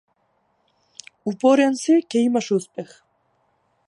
[1.31, 2.97] Упорен си ќе имаш успех.